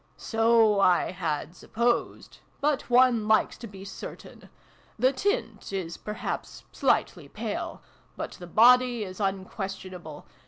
[0.31, 2.39] "So I had supposed.
[2.59, 4.49] But one likes to be certain.
[4.97, 7.83] The tint is, perhaps, slightly pale.
[8.17, 10.25] But the body is unquestionable.